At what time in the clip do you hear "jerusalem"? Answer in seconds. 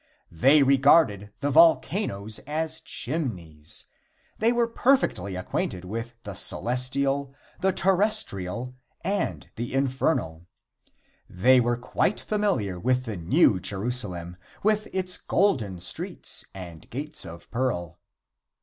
13.59-14.37